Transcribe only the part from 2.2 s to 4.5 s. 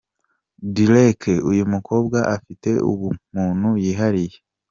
afite ubumuntu yihariye’.